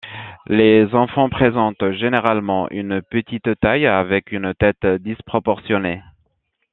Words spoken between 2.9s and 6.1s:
petite taille avec une tête disproportionnée.